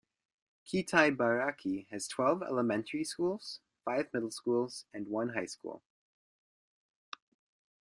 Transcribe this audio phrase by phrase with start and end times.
[0.65, 5.83] Kitaibaraki has twelve elementary schools, five middle schools, and one high school.